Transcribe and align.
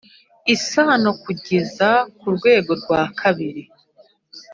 isano 0.55 1.09
kugeza 1.23 1.89
ku 2.19 2.27
rwego 2.35 2.71
rwa 2.81 3.01
kabiri 3.19 3.63